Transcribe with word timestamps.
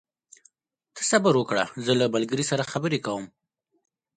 ته 0.95 1.01
صبر 1.11 1.33
وکړه، 1.37 1.63
زه 1.85 1.91
له 2.01 2.05
ملګري 2.15 2.45
سره 2.51 2.69
خبرې 2.71 2.99
کوم. 3.05 3.25